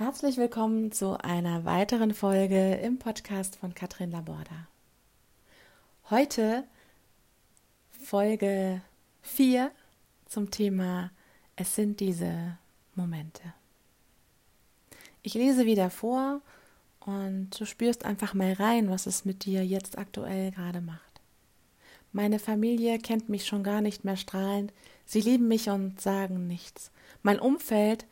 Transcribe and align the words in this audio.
Herzlich 0.00 0.38
willkommen 0.38 0.92
zu 0.92 1.22
einer 1.22 1.66
weiteren 1.66 2.14
Folge 2.14 2.76
im 2.76 2.98
Podcast 2.98 3.56
von 3.56 3.74
Katrin 3.74 4.10
Laborda. 4.10 4.66
Heute 6.08 6.64
Folge 7.90 8.80
4 9.20 9.70
zum 10.24 10.50
Thema 10.50 11.10
Es 11.54 11.74
sind 11.74 12.00
diese 12.00 12.56
Momente. 12.94 13.42
Ich 15.22 15.34
lese 15.34 15.66
wieder 15.66 15.90
vor 15.90 16.40
und 17.00 17.50
du 17.60 17.66
spürst 17.66 18.06
einfach 18.06 18.32
mal 18.32 18.54
rein, 18.54 18.88
was 18.88 19.04
es 19.04 19.26
mit 19.26 19.44
dir 19.44 19.66
jetzt 19.66 19.98
aktuell 19.98 20.50
gerade 20.50 20.80
macht. 20.80 21.20
Meine 22.12 22.38
Familie 22.38 22.98
kennt 23.00 23.28
mich 23.28 23.46
schon 23.46 23.62
gar 23.62 23.82
nicht 23.82 24.02
mehr 24.06 24.16
strahlend, 24.16 24.72
sie 25.04 25.20
lieben 25.20 25.46
mich 25.46 25.68
und 25.68 26.00
sagen 26.00 26.46
nichts. 26.46 26.90
Mein 27.22 27.38
Umfeld 27.38 28.06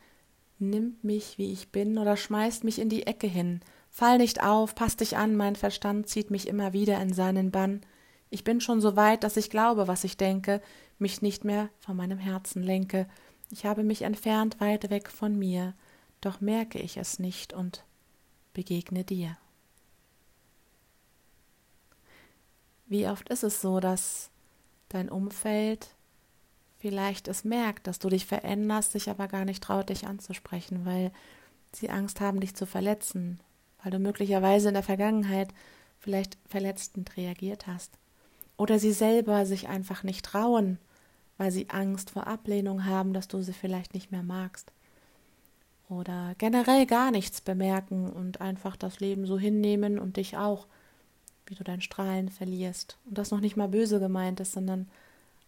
nimmt 0.59 1.03
mich, 1.03 1.37
wie 1.37 1.51
ich 1.51 1.71
bin, 1.71 1.97
oder 1.97 2.17
schmeißt 2.17 2.63
mich 2.63 2.79
in 2.79 2.89
die 2.89 3.07
Ecke 3.07 3.27
hin. 3.27 3.61
Fall 3.89 4.17
nicht 4.17 4.43
auf, 4.43 4.75
pass 4.75 4.95
dich 4.95 5.17
an, 5.17 5.35
mein 5.35 5.55
Verstand 5.55 6.07
zieht 6.07 6.29
mich 6.31 6.47
immer 6.47 6.73
wieder 6.73 7.01
in 7.01 7.13
seinen 7.13 7.51
Bann. 7.51 7.81
Ich 8.29 8.43
bin 8.43 8.61
schon 8.61 8.81
so 8.81 8.95
weit, 8.95 9.23
dass 9.23 9.37
ich 9.37 9.49
glaube, 9.49 9.87
was 9.87 10.03
ich 10.03 10.17
denke, 10.17 10.61
mich 10.99 11.21
nicht 11.21 11.43
mehr 11.43 11.69
von 11.79 11.95
meinem 11.95 12.19
Herzen 12.19 12.61
lenke. 12.61 13.07
Ich 13.51 13.65
habe 13.65 13.83
mich 13.83 14.03
entfernt 14.03 14.59
weit 14.59 14.89
weg 14.89 15.09
von 15.09 15.37
mir, 15.37 15.73
doch 16.21 16.41
merke 16.41 16.79
ich 16.79 16.97
es 16.97 17.19
nicht 17.19 17.53
und 17.53 17.83
begegne 18.53 19.03
dir. 19.03 19.37
Wie 22.85 23.07
oft 23.07 23.29
ist 23.29 23.43
es 23.43 23.61
so, 23.61 23.79
dass 23.79 24.29
dein 24.89 25.09
Umfeld 25.09 25.95
vielleicht 26.79 27.27
es 27.27 27.43
merkt, 27.43 27.87
dass 27.87 27.99
du 27.99 28.09
dich 28.09 28.25
veränderst, 28.25 28.93
sich 28.93 29.09
aber 29.09 29.27
gar 29.27 29.45
nicht 29.45 29.63
traut, 29.63 29.89
dich 29.89 30.07
anzusprechen, 30.07 30.85
weil 30.85 31.11
sie 31.71 31.89
Angst 31.89 32.21
haben, 32.21 32.39
dich 32.39 32.55
zu 32.55 32.65
verletzen, 32.65 33.39
weil 33.83 33.91
du 33.91 33.99
möglicherweise 33.99 34.69
in 34.69 34.73
der 34.73 34.83
Vergangenheit 34.83 35.49
vielleicht 35.99 36.37
verletzend 36.47 37.15
reagiert 37.17 37.67
hast. 37.67 37.91
Oder 38.57 38.79
sie 38.79 38.91
selber 38.91 39.45
sich 39.45 39.67
einfach 39.67 40.03
nicht 40.03 40.25
trauen, 40.25 40.79
weil 41.37 41.51
sie 41.51 41.69
Angst 41.69 42.09
vor 42.09 42.27
Ablehnung 42.27 42.85
haben, 42.85 43.13
dass 43.13 43.27
du 43.27 43.41
sie 43.41 43.53
vielleicht 43.53 43.93
nicht 43.93 44.11
mehr 44.11 44.23
magst. 44.23 44.71
Oder 45.89 46.35
generell 46.37 46.85
gar 46.85 47.11
nichts 47.11 47.41
bemerken 47.41 48.09
und 48.09 48.41
einfach 48.41 48.75
das 48.75 48.99
Leben 48.99 49.25
so 49.25 49.39
hinnehmen 49.39 49.97
und 49.97 50.17
dich 50.17 50.37
auch, 50.37 50.67
wie 51.45 51.55
du 51.55 51.63
dein 51.63 51.81
Strahlen 51.81 52.29
verlierst. 52.29 52.97
Und 53.05 53.17
das 53.17 53.31
noch 53.31 53.39
nicht 53.39 53.57
mal 53.57 53.69
böse 53.69 53.99
gemeint 53.99 54.39
ist, 54.39 54.51
sondern 54.51 54.87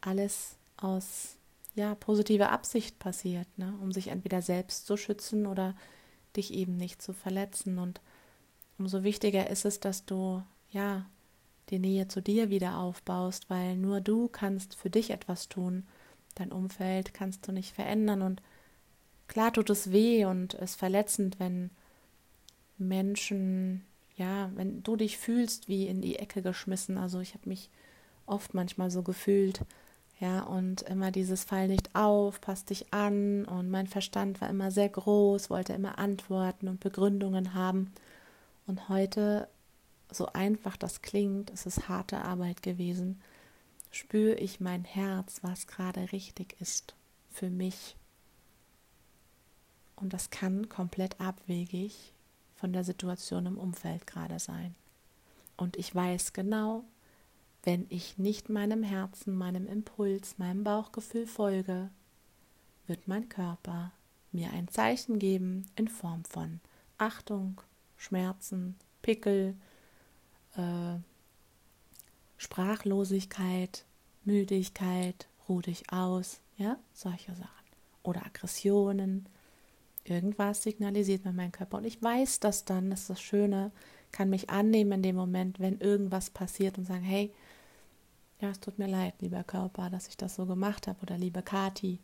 alles 0.01 0.55
aus 0.81 1.37
ja, 1.73 1.95
positiver 1.95 2.51
Absicht 2.51 2.99
passiert, 2.99 3.47
ne? 3.57 3.73
um 3.81 3.91
sich 3.91 4.09
entweder 4.09 4.41
selbst 4.41 4.85
zu 4.85 4.97
schützen 4.97 5.45
oder 5.45 5.75
dich 6.35 6.53
eben 6.53 6.75
nicht 6.75 7.01
zu 7.01 7.13
verletzen. 7.13 7.77
Und 7.77 8.01
umso 8.77 9.03
wichtiger 9.03 9.49
ist 9.49 9.65
es, 9.65 9.79
dass 9.79 10.05
du 10.05 10.43
ja 10.69 11.05
die 11.69 11.79
Nähe 11.79 12.07
zu 12.07 12.21
dir 12.21 12.49
wieder 12.49 12.77
aufbaust, 12.77 13.49
weil 13.49 13.77
nur 13.77 14.01
du 14.01 14.27
kannst 14.27 14.75
für 14.75 14.89
dich 14.89 15.11
etwas 15.11 15.47
tun. 15.47 15.87
Dein 16.35 16.51
Umfeld 16.51 17.13
kannst 17.13 17.47
du 17.47 17.51
nicht 17.51 17.73
verändern 17.73 18.21
und 18.21 18.41
klar 19.27 19.53
tut 19.53 19.69
es 19.69 19.91
weh 19.91 20.25
und 20.25 20.53
ist 20.55 20.75
verletzend, 20.75 21.39
wenn 21.39 21.69
Menschen, 22.77 23.85
ja, 24.17 24.51
wenn 24.55 24.83
du 24.83 24.97
dich 24.97 25.17
fühlst 25.17 25.69
wie 25.69 25.87
in 25.87 26.01
die 26.01 26.17
Ecke 26.17 26.41
geschmissen. 26.41 26.97
Also 26.97 27.19
ich 27.21 27.33
habe 27.33 27.47
mich 27.47 27.69
oft 28.25 28.53
manchmal 28.53 28.91
so 28.91 29.03
gefühlt, 29.03 29.61
ja, 30.21 30.43
und 30.43 30.83
immer 30.83 31.09
dieses 31.09 31.43
Fall 31.43 31.67
nicht 31.67 31.95
auf, 31.95 32.39
passt 32.41 32.69
dich 32.69 32.93
an. 32.93 33.43
Und 33.45 33.71
mein 33.71 33.87
Verstand 33.87 34.39
war 34.39 34.51
immer 34.51 34.69
sehr 34.69 34.87
groß, 34.87 35.49
wollte 35.49 35.73
immer 35.73 35.97
Antworten 35.97 36.67
und 36.67 36.79
Begründungen 36.79 37.55
haben. 37.55 37.91
Und 38.67 38.87
heute, 38.87 39.49
so 40.11 40.27
einfach 40.27 40.77
das 40.77 41.01
klingt, 41.01 41.49
es 41.49 41.65
ist 41.65 41.89
harte 41.89 42.23
Arbeit 42.23 42.61
gewesen, 42.61 43.19
spüre 43.89 44.35
ich 44.35 44.59
mein 44.59 44.83
Herz, 44.83 45.39
was 45.41 45.65
gerade 45.65 46.11
richtig 46.11 46.55
ist 46.61 46.93
für 47.31 47.49
mich. 47.49 47.95
Und 49.95 50.13
das 50.13 50.29
kann 50.29 50.69
komplett 50.69 51.19
abwegig 51.19 52.13
von 52.53 52.73
der 52.73 52.83
Situation 52.83 53.47
im 53.47 53.57
Umfeld 53.57 54.05
gerade 54.05 54.37
sein. 54.37 54.75
Und 55.57 55.77
ich 55.77 55.95
weiß 55.95 56.33
genau, 56.33 56.83
wenn 57.63 57.85
ich 57.89 58.17
nicht 58.17 58.49
meinem 58.49 58.83
Herzen, 58.83 59.35
meinem 59.35 59.67
Impuls, 59.67 60.37
meinem 60.37 60.63
Bauchgefühl 60.63 61.27
folge, 61.27 61.89
wird 62.87 63.07
mein 63.07 63.29
Körper 63.29 63.91
mir 64.31 64.51
ein 64.51 64.67
Zeichen 64.67 65.19
geben 65.19 65.67
in 65.75 65.87
Form 65.87 66.23
von 66.25 66.59
Achtung, 66.97 67.61
Schmerzen, 67.97 68.75
Pickel, 69.01 69.55
äh, 70.55 70.97
Sprachlosigkeit, 72.37 73.85
Müdigkeit, 74.23 75.27
ruh 75.47 75.61
dich 75.61 75.91
aus, 75.91 76.39
ja, 76.57 76.77
solche 76.93 77.35
Sachen. 77.35 77.49
Oder 78.03 78.25
Aggressionen. 78.25 79.27
Irgendwas 80.03 80.63
signalisiert 80.63 81.23
mir 81.23 81.33
mein 81.33 81.51
Körper. 81.51 81.77
Und 81.77 81.85
ich 81.85 82.01
weiß 82.01 82.39
das 82.39 82.65
dann, 82.65 82.89
das 82.89 83.01
ist 83.01 83.09
das 83.11 83.21
Schöne, 83.21 83.71
kann 84.11 84.29
mich 84.29 84.49
annehmen 84.49 84.93
in 84.93 85.03
dem 85.03 85.15
Moment, 85.15 85.59
wenn 85.59 85.79
irgendwas 85.79 86.29
passiert 86.29 86.77
und 86.77 86.85
sagen, 86.85 87.03
hey, 87.03 87.33
ja, 88.39 88.49
es 88.49 88.59
tut 88.59 88.79
mir 88.79 88.87
leid, 88.87 89.13
lieber 89.19 89.43
Körper, 89.43 89.89
dass 89.89 90.07
ich 90.07 90.17
das 90.17 90.35
so 90.35 90.45
gemacht 90.45 90.87
habe 90.87 90.99
oder 91.01 91.17
liebe 91.17 91.41
Kati, 91.41 91.99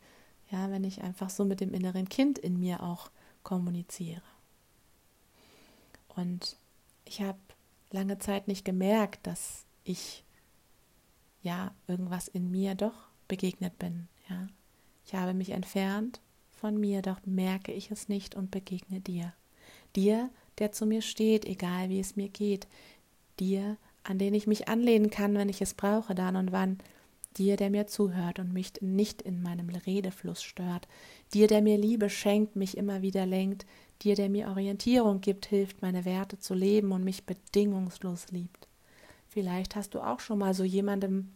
ja, 0.52 0.70
wenn 0.72 0.84
ich 0.84 1.02
einfach 1.02 1.30
so 1.30 1.46
mit 1.46 1.60
dem 1.60 1.74
inneren 1.74 2.08
Kind 2.08 2.38
in 2.38 2.60
mir 2.60 2.84
auch 2.84 3.10
kommuniziere. 3.44 4.22
Und 6.10 6.58
ich 7.06 7.22
habe 7.22 7.40
lange 7.92 8.20
Zeit 8.20 8.48
nicht 8.48 8.66
gemerkt, 8.66 9.26
dass 9.26 9.66
ich 9.84 10.24
ja 11.42 11.72
irgendwas 11.88 12.28
in 12.28 12.52
mir 12.52 12.76
doch 12.76 13.08
begegnet 13.28 13.78
bin, 13.80 14.08
ja. 14.30 14.48
Ich 15.06 15.16
habe 15.16 15.34
mich 15.34 15.52
entfernt 15.52 16.20
von 16.52 16.78
mir, 16.78 17.02
doch 17.02 17.20
merke 17.26 17.72
ich 17.72 17.92
es 17.92 18.10
nicht 18.10 18.36
und 18.36 18.52
begegne 18.52 19.00
dir. 19.00 19.32
Dir, 19.96 20.30
der 20.60 20.72
zu 20.72 20.86
mir 20.86 21.02
steht, 21.02 21.46
egal 21.46 21.90
wie 21.90 22.00
es 22.00 22.16
mir 22.16 22.30
geht. 22.30 22.68
Dir, 23.40 23.78
an 24.04 24.18
den 24.18 24.34
ich 24.34 24.48
mich 24.48 24.68
anlehnen 24.68 25.10
kann, 25.10 25.36
wenn 25.36 25.50
ich 25.50 25.62
es 25.62 25.74
brauche, 25.74 26.16
dann 26.16 26.36
und 26.36 26.52
wann. 26.52 26.80
Dir, 27.38 27.56
der 27.56 27.70
mir 27.70 27.88
zuhört 27.88 28.40
und 28.40 28.52
mich 28.52 28.74
nicht 28.82 29.22
in 29.22 29.44
meinem 29.44 29.70
Redefluss 29.70 30.42
stört. 30.42 30.88
Dir, 31.34 31.48
der 31.48 31.62
mir 31.62 31.78
Liebe 31.78 32.10
schenkt, 32.10 32.56
mich 32.56 32.78
immer 32.78 33.02
wieder 33.02 33.26
lenkt. 33.26 33.66
Dir, 34.02 34.16
der 34.16 34.30
mir 34.30 34.48
Orientierung 34.48 35.22
gibt, 35.22 35.46
hilft, 35.46 35.82
meine 35.82 36.06
Werte 36.06 36.40
zu 36.40 36.54
leben 36.54 36.92
und 36.92 37.04
mich 37.04 37.26
bedingungslos 37.26 38.32
liebt. 38.32 38.68
Vielleicht 39.28 39.76
hast 39.76 39.94
du 39.94 40.02
auch 40.02 40.20
schon 40.20 40.40
mal 40.40 40.54
so 40.54 40.64
jemandem 40.64 41.30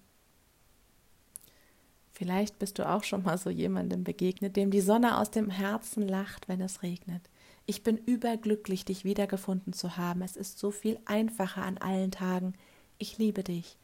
Vielleicht 2.22 2.60
bist 2.60 2.78
du 2.78 2.88
auch 2.88 3.04
schon 3.04 3.24
mal 3.24 3.40
so 3.40 3.50
jemandem 3.50 4.04
begegnet, 4.04 4.56
dem 4.56 4.70
die 4.70 4.82
Sonne 4.82 5.18
aus 5.18 5.32
dem 5.32 5.50
Herzen 5.50 6.08
lacht, 6.08 6.48
wenn 6.48 6.62
es 6.62 6.84
regnet. 6.84 7.31
Ich 7.72 7.84
bin 7.84 7.96
überglücklich, 7.96 8.84
dich 8.84 9.06
wiedergefunden 9.06 9.72
zu 9.72 9.96
haben. 9.96 10.24
Es 10.24 10.36
ist 10.36 10.60
so 10.60 10.72
viel 10.72 11.00
einfacher 11.06 11.64
an 11.64 11.78
allen 11.78 12.12
Tagen. 12.12 12.54
Ich 12.98 13.18
liebe 13.18 13.46
dich. 13.46 13.78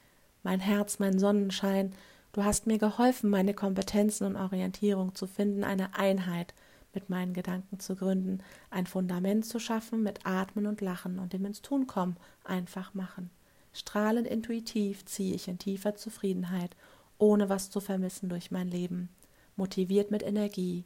Mein 0.44 0.59
Herz, 0.59 1.00
mein 1.00 1.20
Sonnenschein. 1.20 1.94
Du 2.34 2.44
hast 2.44 2.68
mir 2.68 2.80
geholfen, 2.80 3.30
meine 3.30 3.53
Kompetenzen 3.53 4.28
und 4.28 4.36
Orientierung 4.36 5.16
zu 5.16 5.25
finden, 5.25 5.64
eine 5.64 5.96
Einheit 5.96 6.53
mit 6.94 7.09
meinen 7.09 7.34
Gedanken 7.34 7.80
zu 7.80 7.96
gründen, 7.96 8.40
ein 8.72 8.88
Fundament 8.88 9.46
zu 9.46 9.58
schaffen 9.58 10.04
mit 10.04 10.25
Atmen 10.25 10.68
und 10.68 10.81
Lachen 10.81 11.18
und 11.18 11.31
dem 11.31 11.46
ins 11.46 11.62
Tun 11.62 11.88
kommen, 11.88 12.18
einfach 12.44 12.94
machen. 12.94 13.30
Strahlend 13.72 14.28
intuitiv 14.28 15.06
ziehe 15.06 15.34
ich 15.34 15.48
in 15.48 15.59
tiefer 15.59 15.96
Zufriedenheit, 15.96 16.75
ohne 17.19 17.48
was 17.48 17.69
zu 17.69 17.80
vermissen 17.80 18.28
durch 18.28 18.52
mein 18.52 18.68
Leben, 18.68 19.08
motiviert 19.56 20.12
mit 20.12 20.24
Energie, 20.24 20.84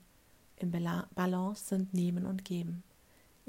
im 0.58 0.70
Balance 0.70 1.66
sind 1.66 1.96
Nehmen 1.96 2.28
und 2.28 2.46
Geben. 2.46 2.84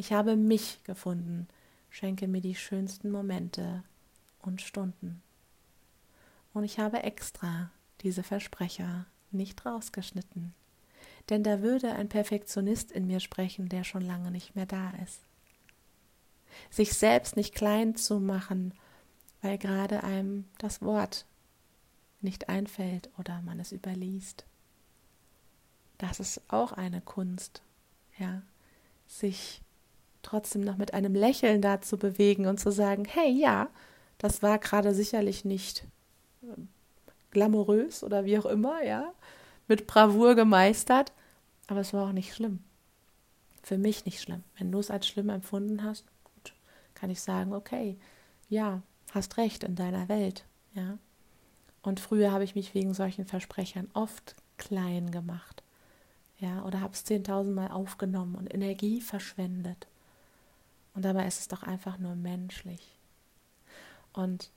Ich 0.02 0.12
habe 0.12 0.34
mich 0.34 0.82
gefunden, 0.82 1.46
schenke 1.88 2.26
mir 2.26 2.40
die 2.40 2.56
schönsten 2.56 3.08
Momente 3.08 3.84
und 4.40 4.60
Stunden. 4.60 5.22
Und 6.52 6.64
ich 6.64 6.80
habe 6.80 7.04
extra 7.04 7.70
diese 8.00 8.24
Versprecher 8.24 9.06
nicht 9.30 9.64
rausgeschnitten, 9.64 10.54
denn 11.30 11.44
da 11.44 11.62
würde 11.62 11.92
ein 11.92 12.08
Perfektionist 12.08 12.90
in 12.90 13.06
mir 13.06 13.20
sprechen, 13.20 13.68
der 13.68 13.84
schon 13.84 14.02
lange 14.02 14.32
nicht 14.32 14.56
mehr 14.56 14.66
da 14.66 14.90
ist. 15.04 15.20
Sich 16.68 16.94
selbst 16.94 17.36
nicht 17.36 17.54
klein 17.54 17.94
zu 17.94 18.18
machen, 18.18 18.74
weil 19.40 19.56
gerade 19.56 20.02
einem 20.02 20.48
das 20.58 20.82
Wort 20.82 21.26
nicht 22.20 22.48
einfällt 22.48 23.08
oder 23.18 23.40
man 23.42 23.60
es 23.60 23.70
überliest 23.70 24.46
das 26.02 26.18
ist 26.18 26.40
auch 26.48 26.72
eine 26.72 27.00
Kunst, 27.00 27.62
ja, 28.18 28.42
sich 29.06 29.61
trotzdem 30.22 30.62
noch 30.62 30.76
mit 30.76 30.94
einem 30.94 31.14
Lächeln 31.14 31.60
da 31.62 31.80
zu 31.80 31.96
bewegen 31.98 32.46
und 32.46 32.58
zu 32.58 32.70
sagen, 32.72 33.04
hey, 33.04 33.30
ja, 33.30 33.68
das 34.18 34.42
war 34.42 34.58
gerade 34.58 34.94
sicherlich 34.94 35.44
nicht 35.44 35.84
ähm, 36.42 36.68
glamourös 37.30 38.04
oder 38.04 38.24
wie 38.24 38.38
auch 38.38 38.46
immer, 38.46 38.82
ja, 38.84 39.12
mit 39.68 39.86
Bravour 39.86 40.34
gemeistert, 40.34 41.12
aber 41.66 41.80
es 41.80 41.92
war 41.92 42.08
auch 42.08 42.12
nicht 42.12 42.34
schlimm. 42.34 42.60
für 43.62 43.78
mich 43.78 44.04
nicht 44.04 44.20
schlimm. 44.20 44.42
Wenn 44.58 44.72
du 44.72 44.78
es 44.78 44.90
als 44.90 45.06
schlimm 45.06 45.28
empfunden 45.28 45.82
hast, 45.84 46.04
gut, 46.24 46.52
kann 46.94 47.10
ich 47.10 47.20
sagen, 47.20 47.52
okay, 47.54 47.96
ja, 48.48 48.82
hast 49.12 49.36
recht 49.36 49.64
in 49.64 49.76
deiner 49.76 50.08
Welt, 50.08 50.44
ja. 50.74 50.98
Und 51.82 52.00
früher 52.00 52.32
habe 52.32 52.44
ich 52.44 52.54
mich 52.54 52.74
wegen 52.74 52.94
solchen 52.94 53.24
Versprechern 53.26 53.88
oft 53.94 54.36
klein 54.56 55.10
gemacht, 55.10 55.62
ja, 56.38 56.64
oder 56.64 56.80
habe 56.80 56.92
es 56.92 57.04
zehntausendmal 57.04 57.70
aufgenommen 57.70 58.34
und 58.34 58.52
Energie 58.52 59.00
verschwendet. 59.00 59.86
Und 60.94 61.04
dabei 61.04 61.26
ist 61.26 61.40
es 61.40 61.48
doch 61.48 61.62
einfach 61.62 61.98
nur 61.98 62.14
menschlich. 62.14 62.98
Und 64.12 64.50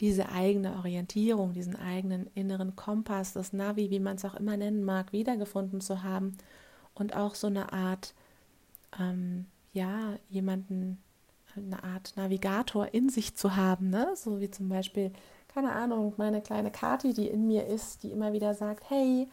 diese 0.00 0.28
eigene 0.30 0.76
Orientierung, 0.76 1.52
diesen 1.52 1.76
eigenen 1.76 2.26
inneren 2.34 2.74
Kompass, 2.76 3.32
das 3.32 3.52
Navi, 3.52 3.90
wie 3.90 4.00
man 4.00 4.16
es 4.16 4.24
auch 4.24 4.34
immer 4.34 4.56
nennen 4.56 4.84
mag, 4.84 5.12
wiedergefunden 5.12 5.80
zu 5.80 6.02
haben 6.02 6.36
und 6.94 7.14
auch 7.14 7.34
so 7.34 7.46
eine 7.46 7.72
Art, 7.72 8.14
ähm, 8.98 9.46
ja, 9.72 10.16
jemanden, 10.28 10.98
eine 11.56 11.84
Art 11.84 12.14
Navigator 12.16 12.92
in 12.92 13.08
sich 13.08 13.36
zu 13.36 13.54
haben, 13.54 13.90
ne? 13.90 14.08
so 14.16 14.40
wie 14.40 14.50
zum 14.50 14.68
Beispiel, 14.68 15.12
keine 15.46 15.72
Ahnung, 15.72 16.14
meine 16.16 16.42
kleine 16.42 16.72
Kati, 16.72 17.14
die 17.14 17.28
in 17.28 17.46
mir 17.46 17.66
ist, 17.66 18.02
die 18.02 18.10
immer 18.10 18.32
wieder 18.32 18.54
sagt, 18.54 18.90
hey, 18.90 19.28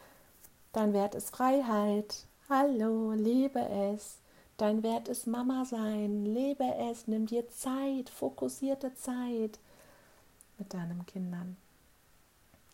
dein 0.72 0.92
Wert 0.92 1.16
ist 1.16 1.34
Freiheit, 1.34 2.28
hallo, 2.48 3.12
lebe 3.12 3.58
es, 3.58 4.21
dein 4.62 4.84
Wert 4.84 5.08
ist 5.08 5.26
Mama 5.26 5.64
sein, 5.64 6.24
lebe 6.24 6.64
es, 6.88 7.08
nimm 7.08 7.26
dir 7.26 7.48
Zeit, 7.48 8.08
fokussierte 8.08 8.94
Zeit 8.94 9.58
mit 10.56 10.72
deinen 10.72 11.04
Kindern. 11.04 11.56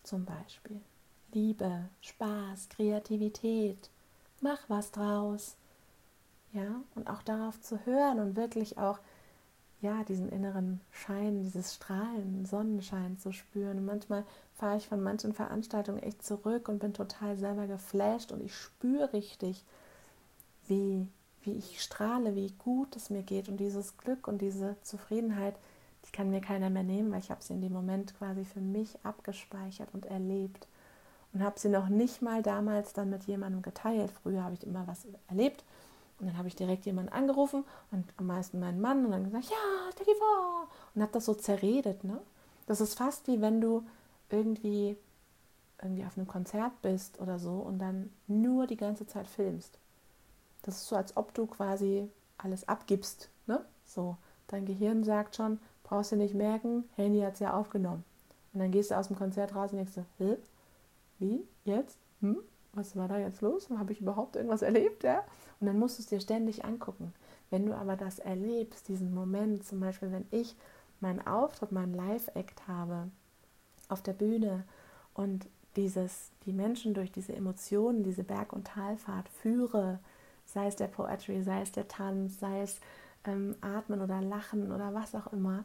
Zum 0.02 0.26
Beispiel 0.26 0.82
Liebe, 1.32 1.88
Spaß, 2.02 2.68
Kreativität, 2.68 3.88
mach 4.42 4.68
was 4.68 4.90
draus. 4.90 5.56
Ja, 6.52 6.82
und 6.94 7.08
auch 7.08 7.22
darauf 7.22 7.58
zu 7.62 7.84
hören 7.86 8.20
und 8.20 8.36
wirklich 8.36 8.76
auch 8.76 8.98
ja, 9.80 10.04
diesen 10.04 10.28
inneren 10.28 10.80
Schein, 10.90 11.42
dieses 11.42 11.74
Strahlen, 11.74 12.44
Sonnenschein 12.44 13.16
zu 13.16 13.32
spüren. 13.32 13.78
Und 13.78 13.86
manchmal 13.86 14.24
fahre 14.56 14.76
ich 14.76 14.88
von 14.88 15.02
manchen 15.02 15.32
Veranstaltungen 15.32 16.02
echt 16.02 16.22
zurück 16.22 16.68
und 16.68 16.80
bin 16.80 16.92
total 16.92 17.38
selber 17.38 17.66
geflasht 17.66 18.30
und 18.30 18.42
ich 18.42 18.54
spüre 18.54 19.12
richtig, 19.14 19.64
wie, 20.66 21.06
wie 21.48 21.58
ich 21.58 21.82
strahle, 21.82 22.34
wie 22.34 22.52
gut 22.58 22.94
es 22.94 23.08
mir 23.10 23.22
geht 23.22 23.48
und 23.48 23.56
dieses 23.56 23.96
Glück 23.96 24.28
und 24.28 24.42
diese 24.42 24.76
Zufriedenheit, 24.82 25.54
die 26.04 26.12
kann 26.12 26.30
mir 26.30 26.40
keiner 26.40 26.68
mehr 26.68 26.82
nehmen, 26.82 27.10
weil 27.10 27.20
ich 27.20 27.30
habe 27.30 27.42
sie 27.42 27.54
in 27.54 27.62
dem 27.62 27.72
Moment 27.72 28.16
quasi 28.18 28.44
für 28.44 28.60
mich 28.60 28.98
abgespeichert 29.02 29.88
und 29.94 30.06
erlebt 30.06 30.66
und 31.32 31.42
habe 31.42 31.58
sie 31.58 31.68
noch 31.68 31.88
nicht 31.88 32.20
mal 32.22 32.42
damals 32.42 32.92
dann 32.92 33.10
mit 33.10 33.24
jemandem 33.24 33.62
geteilt. 33.62 34.10
Früher 34.22 34.44
habe 34.44 34.54
ich 34.54 34.66
immer 34.66 34.86
was 34.86 35.06
erlebt 35.28 35.64
und 36.20 36.26
dann 36.26 36.36
habe 36.36 36.48
ich 36.48 36.56
direkt 36.56 36.84
jemanden 36.86 37.12
angerufen 37.12 37.64
und 37.90 38.04
am 38.18 38.26
meisten 38.26 38.60
meinen 38.60 38.80
Mann 38.80 39.04
und 39.04 39.12
dann 39.12 39.24
gesagt, 39.24 39.46
ja, 39.46 39.90
stell 39.92 40.06
dir 40.06 40.14
und 40.94 41.02
habe 41.02 41.12
das 41.12 41.24
so 41.24 41.34
zerredet. 41.34 42.04
Ne? 42.04 42.20
Das 42.66 42.80
ist 42.80 42.94
fast 42.94 43.26
wie 43.26 43.40
wenn 43.40 43.60
du 43.60 43.84
irgendwie 44.30 44.96
irgendwie 45.82 46.04
auf 46.04 46.18
einem 46.18 46.26
Konzert 46.26 46.82
bist 46.82 47.20
oder 47.20 47.38
so 47.38 47.52
und 47.52 47.78
dann 47.78 48.10
nur 48.26 48.66
die 48.66 48.76
ganze 48.76 49.06
Zeit 49.06 49.26
filmst. 49.26 49.78
Das 50.62 50.76
ist 50.76 50.88
so, 50.88 50.96
als 50.96 51.16
ob 51.16 51.34
du 51.34 51.46
quasi 51.46 52.08
alles 52.36 52.68
abgibst. 52.68 53.30
Ne? 53.46 53.64
So, 53.84 54.16
dein 54.46 54.66
Gehirn 54.66 55.04
sagt 55.04 55.36
schon, 55.36 55.58
brauchst 55.82 56.12
du 56.12 56.16
nicht 56.16 56.34
merken, 56.34 56.88
Handy 56.96 57.20
hat 57.20 57.34
es 57.34 57.40
ja 57.40 57.54
aufgenommen. 57.54 58.04
Und 58.52 58.60
dann 58.60 58.70
gehst 58.70 58.90
du 58.90 58.96
aus 58.96 59.08
dem 59.08 59.16
Konzert 59.16 59.54
raus 59.54 59.72
und 59.72 59.78
denkst 59.78 59.92
so, 59.94 60.04
Hä? 60.18 60.36
wie, 61.18 61.46
jetzt, 61.64 61.98
hm, 62.20 62.38
was 62.72 62.96
war 62.96 63.08
da 63.08 63.18
jetzt 63.18 63.40
los? 63.40 63.68
Habe 63.70 63.92
ich 63.92 64.00
überhaupt 64.00 64.36
irgendwas 64.36 64.62
erlebt? 64.62 65.04
Ja? 65.04 65.24
Und 65.60 65.66
dann 65.66 65.78
musst 65.78 65.98
du 65.98 66.02
es 66.02 66.08
dir 66.08 66.20
ständig 66.20 66.64
angucken. 66.64 67.12
Wenn 67.50 67.66
du 67.66 67.74
aber 67.74 67.96
das 67.96 68.18
erlebst, 68.18 68.88
diesen 68.88 69.14
Moment, 69.14 69.64
zum 69.64 69.80
Beispiel, 69.80 70.12
wenn 70.12 70.26
ich 70.30 70.56
meinen 71.00 71.26
Auftritt, 71.26 71.72
meinen 71.72 71.94
Live-Act 71.94 72.68
habe 72.68 73.10
auf 73.88 74.02
der 74.02 74.12
Bühne 74.12 74.64
und 75.14 75.48
dieses, 75.76 76.30
die 76.44 76.52
Menschen 76.52 76.94
durch 76.94 77.12
diese 77.12 77.34
Emotionen, 77.34 78.02
diese 78.02 78.24
Berg- 78.24 78.52
und 78.52 78.66
Talfahrt 78.66 79.28
führe, 79.28 80.00
sei 80.48 80.66
es 80.66 80.76
der 80.76 80.88
Poetry, 80.88 81.42
sei 81.42 81.62
es 81.62 81.72
der 81.72 81.88
Tanz, 81.88 82.40
sei 82.40 82.62
es 82.62 82.80
ähm, 83.24 83.54
Atmen 83.60 84.00
oder 84.00 84.20
Lachen 84.20 84.72
oder 84.72 84.94
was 84.94 85.14
auch 85.14 85.32
immer, 85.32 85.64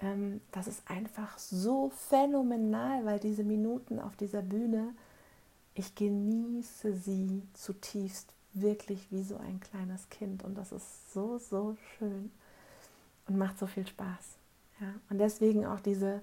ähm, 0.00 0.40
das 0.52 0.66
ist 0.66 0.82
einfach 0.90 1.38
so 1.38 1.90
phänomenal, 1.90 3.04
weil 3.04 3.18
diese 3.18 3.44
Minuten 3.44 3.98
auf 3.98 4.16
dieser 4.16 4.42
Bühne, 4.42 4.94
ich 5.74 5.94
genieße 5.94 6.94
sie 6.94 7.42
zutiefst, 7.54 8.32
wirklich 8.54 9.10
wie 9.10 9.22
so 9.22 9.36
ein 9.36 9.60
kleines 9.60 10.08
Kind. 10.08 10.42
Und 10.42 10.56
das 10.56 10.72
ist 10.72 11.12
so, 11.12 11.38
so 11.38 11.76
schön 11.96 12.30
und 13.26 13.36
macht 13.36 13.58
so 13.58 13.66
viel 13.66 13.86
Spaß. 13.86 14.36
Ja? 14.80 14.94
Und 15.10 15.18
deswegen 15.18 15.66
auch 15.66 15.80
diese 15.80 16.22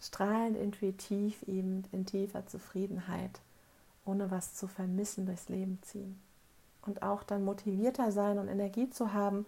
strahlend 0.00 0.56
intuitiv 0.56 1.42
eben 1.44 1.84
in 1.92 2.06
tiefer 2.06 2.46
Zufriedenheit, 2.46 3.40
ohne 4.04 4.30
was 4.30 4.54
zu 4.54 4.66
vermissen, 4.66 5.26
durchs 5.26 5.48
Leben 5.48 5.78
ziehen. 5.82 6.18
Und 6.86 7.02
auch 7.02 7.22
dann 7.22 7.44
motivierter 7.44 8.12
sein 8.12 8.38
und 8.38 8.48
Energie 8.48 8.90
zu 8.90 9.12
haben, 9.12 9.46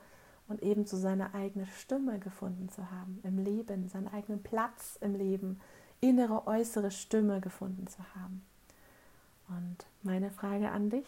und 0.49 0.63
eben 0.63 0.87
zu 0.87 0.97
seiner 0.97 1.35
eigenen 1.35 1.67
Stimme 1.67 2.19
gefunden 2.19 2.69
zu 2.69 2.91
haben 2.91 3.21
im 3.25 3.39
Leben, 3.39 3.89
seinen 3.89 4.09
eigenen 4.09 4.43
Platz 4.43 4.99
im 5.01 5.15
Leben, 5.15 5.61
innere, 6.01 6.47
äußere 6.47 6.91
Stimme 6.91 7.41
gefunden 7.41 7.87
zu 7.89 7.99
haben. 8.15 8.45
Und 9.49 9.87
meine 10.03 10.31
Frage 10.31 10.71
an 10.71 10.91
dich, 10.91 11.07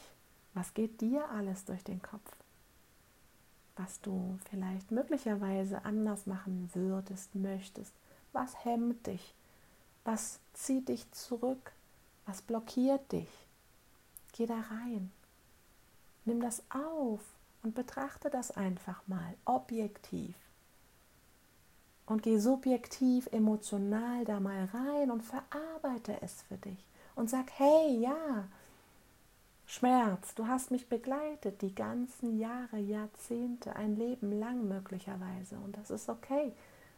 was 0.54 0.74
geht 0.74 1.00
dir 1.00 1.28
alles 1.30 1.64
durch 1.64 1.84
den 1.84 2.02
Kopf? 2.02 2.36
Was 3.76 4.00
du 4.00 4.38
vielleicht 4.50 4.90
möglicherweise 4.90 5.84
anders 5.84 6.26
machen 6.26 6.68
würdest, 6.74 7.34
möchtest? 7.34 7.92
Was 8.32 8.64
hemmt 8.64 9.06
dich? 9.06 9.34
Was 10.04 10.40
zieht 10.52 10.88
dich 10.88 11.10
zurück? 11.12 11.72
Was 12.26 12.42
blockiert 12.42 13.12
dich? 13.12 13.28
Geh 14.32 14.46
da 14.46 14.60
rein. 14.70 15.12
Nimm 16.28 16.42
das 16.42 16.62
auf 16.68 17.22
und 17.62 17.74
betrachte 17.74 18.28
das 18.28 18.50
einfach 18.50 19.00
mal 19.06 19.34
objektiv. 19.46 20.36
Und 22.04 22.22
geh 22.22 22.36
subjektiv, 22.36 23.28
emotional 23.32 24.26
da 24.26 24.38
mal 24.38 24.66
rein 24.66 25.10
und 25.10 25.22
verarbeite 25.22 26.20
es 26.20 26.42
für 26.42 26.58
dich. 26.58 26.84
Und 27.14 27.30
sag, 27.30 27.50
hey, 27.56 27.98
ja, 27.98 28.46
Schmerz, 29.64 30.34
du 30.34 30.46
hast 30.46 30.70
mich 30.70 30.90
begleitet 30.90 31.62
die 31.62 31.74
ganzen 31.74 32.38
Jahre, 32.38 32.76
Jahrzehnte, 32.76 33.74
ein 33.74 33.96
Leben 33.96 34.38
lang 34.38 34.68
möglicherweise. 34.68 35.56
Und 35.56 35.78
das 35.78 35.90
ist 35.90 36.10
okay. 36.10 36.52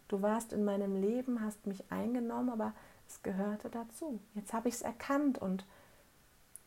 Du 0.08 0.22
warst 0.22 0.52
in 0.52 0.64
meinem 0.64 1.00
Leben, 1.00 1.40
hast 1.40 1.68
mich 1.68 1.84
eingenommen, 1.92 2.50
aber 2.50 2.72
es 3.08 3.22
gehörte 3.22 3.70
dazu. 3.70 4.18
Jetzt 4.34 4.52
habe 4.52 4.68
ich 4.68 4.74
es 4.74 4.82
erkannt 4.82 5.38
und 5.38 5.64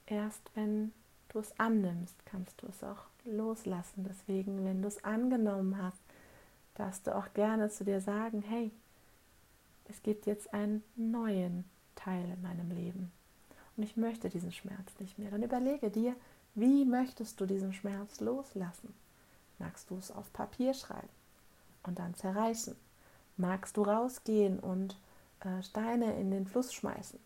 erst 0.06 0.50
wenn 0.56 0.94
du 1.34 1.40
es 1.40 1.60
annimmst, 1.60 2.16
kannst 2.26 2.62
du 2.62 2.68
es 2.68 2.84
auch 2.84 3.06
loslassen. 3.26 4.06
Deswegen, 4.08 4.66
wenn 4.66 4.82
du 4.82 4.88
es 4.88 5.04
angenommen 5.04 5.82
hast, 5.82 6.02
darfst 6.76 7.08
du 7.08 7.16
auch 7.16 7.34
gerne 7.34 7.70
zu 7.70 7.84
dir 7.84 8.02
sagen, 8.02 8.42
hey, 8.42 8.72
es 9.86 10.02
gibt 10.02 10.26
jetzt 10.26 10.54
einen 10.54 10.84
neuen 10.96 11.66
Teil 11.96 12.24
in 12.30 12.42
meinem 12.42 12.72
Leben 12.72 13.12
und 13.76 13.84
ich 13.84 13.98
möchte 13.98 14.30
diesen 14.30 14.52
Schmerz 14.52 15.00
nicht 15.00 15.18
mehr. 15.18 15.32
Dann 15.32 15.44
überlege 15.44 15.90
dir, 15.90 16.16
wie 16.56 16.86
möchtest 16.86 17.40
du 17.42 17.46
diesen 17.46 17.74
Schmerz 17.74 18.20
loslassen? 18.20 18.94
Magst 19.60 19.90
du 19.90 19.98
es 19.98 20.12
auf 20.12 20.32
Papier 20.34 20.74
schreiben 20.74 21.10
und 21.84 22.00
dann 22.00 22.14
zerreißen? 22.16 22.76
Magst 23.38 23.78
du 23.78 23.84
rausgehen 23.84 24.60
und 24.60 24.98
äh, 25.40 25.64
Steine 25.64 26.20
in 26.20 26.32
den 26.32 26.46
Fluss 26.46 26.74
schmeißen? 26.74 27.20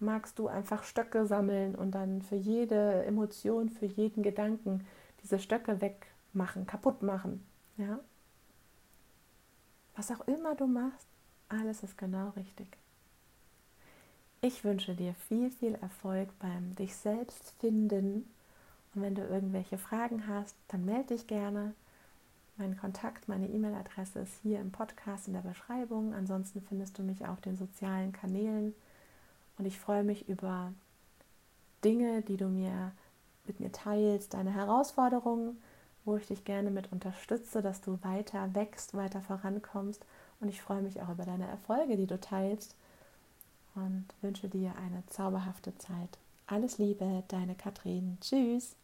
Magst 0.00 0.38
du 0.38 0.48
einfach 0.48 0.82
Stöcke 0.82 1.26
sammeln 1.26 1.74
und 1.74 1.92
dann 1.92 2.22
für 2.22 2.36
jede 2.36 3.04
Emotion, 3.04 3.68
für 3.68 3.86
jeden 3.86 4.22
Gedanken 4.22 4.86
diese 5.22 5.38
Stöcke 5.38 5.80
wegmachen, 5.80 6.66
kaputt 6.66 7.02
machen. 7.02 7.46
Ja? 7.76 8.00
Was 9.94 10.10
auch 10.10 10.26
immer 10.26 10.54
du 10.54 10.66
machst, 10.66 11.06
alles 11.48 11.82
ist 11.82 11.98
genau 11.98 12.30
richtig. 12.30 12.66
Ich 14.40 14.64
wünsche 14.64 14.94
dir 14.94 15.12
viel, 15.28 15.50
viel 15.50 15.74
Erfolg 15.74 16.30
beim 16.38 16.74
dich 16.76 16.96
selbst 16.96 17.52
finden. 17.58 18.26
Und 18.94 19.02
wenn 19.02 19.14
du 19.14 19.22
irgendwelche 19.22 19.76
Fragen 19.76 20.26
hast, 20.26 20.56
dann 20.68 20.86
melde 20.86 21.14
dich 21.14 21.26
gerne. 21.26 21.74
Mein 22.56 22.78
Kontakt, 22.78 23.28
meine 23.28 23.48
E-Mail-Adresse 23.48 24.20
ist 24.20 24.40
hier 24.42 24.60
im 24.60 24.72
Podcast 24.72 25.28
in 25.28 25.34
der 25.34 25.40
Beschreibung. 25.40 26.14
Ansonsten 26.14 26.62
findest 26.62 26.98
du 26.98 27.02
mich 27.02 27.26
auf 27.26 27.40
den 27.42 27.56
sozialen 27.58 28.12
Kanälen. 28.12 28.74
Und 29.60 29.66
ich 29.66 29.78
freue 29.78 30.04
mich 30.04 30.26
über 30.26 30.72
Dinge, 31.84 32.22
die 32.22 32.38
du 32.38 32.46
mir 32.46 32.92
mit 33.44 33.60
mir 33.60 33.70
teilst, 33.70 34.32
deine 34.32 34.54
Herausforderungen, 34.54 35.62
wo 36.06 36.16
ich 36.16 36.26
dich 36.26 36.46
gerne 36.46 36.70
mit 36.70 36.90
unterstütze, 36.92 37.60
dass 37.60 37.82
du 37.82 37.98
weiter 38.00 38.54
wächst, 38.54 38.94
weiter 38.94 39.20
vorankommst. 39.20 40.02
Und 40.40 40.48
ich 40.48 40.62
freue 40.62 40.80
mich 40.80 41.02
auch 41.02 41.10
über 41.10 41.26
deine 41.26 41.46
Erfolge, 41.46 41.98
die 41.98 42.06
du 42.06 42.18
teilst 42.18 42.74
und 43.74 44.06
wünsche 44.22 44.48
dir 44.48 44.72
eine 44.78 45.04
zauberhafte 45.08 45.76
Zeit. 45.76 46.16
Alles 46.46 46.78
Liebe, 46.78 47.22
deine 47.28 47.54
Katrin. 47.54 48.16
Tschüss. 48.22 48.79